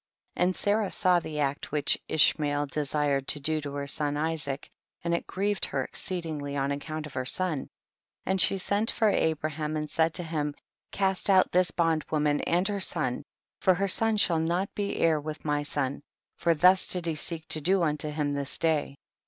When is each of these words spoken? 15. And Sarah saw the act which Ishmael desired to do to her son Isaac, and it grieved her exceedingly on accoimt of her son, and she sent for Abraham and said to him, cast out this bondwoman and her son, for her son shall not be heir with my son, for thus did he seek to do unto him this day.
15. 0.33 0.43
And 0.43 0.55
Sarah 0.55 0.89
saw 0.89 1.19
the 1.19 1.39
act 1.41 1.71
which 1.71 2.01
Ishmael 2.07 2.65
desired 2.65 3.27
to 3.27 3.39
do 3.39 3.61
to 3.61 3.73
her 3.73 3.85
son 3.85 4.17
Isaac, 4.17 4.67
and 5.03 5.13
it 5.13 5.27
grieved 5.27 5.65
her 5.65 5.83
exceedingly 5.83 6.57
on 6.57 6.71
accoimt 6.71 7.05
of 7.05 7.13
her 7.13 7.23
son, 7.23 7.69
and 8.25 8.41
she 8.41 8.57
sent 8.57 8.89
for 8.89 9.11
Abraham 9.11 9.77
and 9.77 9.87
said 9.87 10.15
to 10.15 10.23
him, 10.23 10.55
cast 10.91 11.29
out 11.29 11.51
this 11.51 11.69
bondwoman 11.69 12.41
and 12.47 12.67
her 12.67 12.79
son, 12.79 13.21
for 13.59 13.75
her 13.75 13.87
son 13.87 14.17
shall 14.17 14.39
not 14.39 14.73
be 14.73 14.95
heir 14.97 15.19
with 15.21 15.45
my 15.45 15.61
son, 15.61 16.01
for 16.35 16.55
thus 16.55 16.89
did 16.89 17.05
he 17.05 17.13
seek 17.13 17.47
to 17.49 17.61
do 17.61 17.83
unto 17.83 18.09
him 18.09 18.33
this 18.33 18.57
day. 18.57 18.95